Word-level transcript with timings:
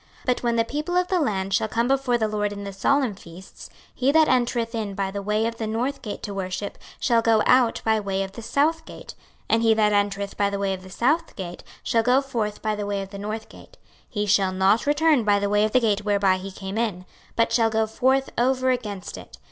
26:046:009 0.21 0.25
But 0.25 0.39
when 0.41 0.55
the 0.55 0.63
people 0.65 0.97
of 0.97 1.07
the 1.09 1.19
land 1.19 1.53
shall 1.53 1.67
come 1.67 1.87
before 1.87 2.17
the 2.17 2.27
LORD 2.27 2.51
in 2.51 2.63
the 2.63 2.73
solemn 2.73 3.13
feasts, 3.13 3.69
he 3.93 4.11
that 4.11 4.27
entereth 4.27 4.73
in 4.73 4.95
by 4.95 5.11
the 5.11 5.21
way 5.21 5.45
of 5.45 5.57
the 5.59 5.67
north 5.67 6.01
gate 6.01 6.23
to 6.23 6.33
worship 6.33 6.79
shall 6.99 7.21
go 7.21 7.43
out 7.45 7.81
by 7.85 7.97
the 7.97 8.01
way 8.01 8.23
of 8.23 8.31
the 8.31 8.41
south 8.41 8.85
gate; 8.85 9.13
and 9.47 9.61
he 9.61 9.75
that 9.75 9.93
entereth 9.93 10.35
by 10.37 10.49
the 10.49 10.57
way 10.57 10.73
of 10.73 10.81
the 10.81 10.89
south 10.89 11.35
gate 11.35 11.63
shall 11.83 12.01
go 12.01 12.19
forth 12.19 12.63
by 12.63 12.73
the 12.73 12.87
way 12.87 13.03
of 13.03 13.11
the 13.11 13.19
north 13.19 13.47
gate: 13.47 13.77
he 14.09 14.25
shall 14.25 14.51
not 14.51 14.87
return 14.87 15.23
by 15.23 15.37
the 15.37 15.49
way 15.51 15.63
of 15.65 15.71
the 15.71 15.79
gate 15.79 16.03
whereby 16.03 16.37
he 16.37 16.51
came 16.51 16.79
in, 16.79 17.05
but 17.35 17.51
shall 17.53 17.69
go 17.69 17.85
forth 17.85 18.31
over 18.39 18.71
against 18.71 19.19
it. 19.19 19.37